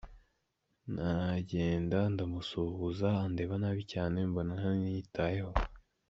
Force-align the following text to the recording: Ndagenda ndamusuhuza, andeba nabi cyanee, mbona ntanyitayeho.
Ndagenda 0.91 1.97
ndamusuhuza, 2.13 3.07
andeba 3.25 3.53
nabi 3.61 3.81
cyanee, 3.91 4.27
mbona 4.29 4.51
ntanyitayeho. 4.59 5.51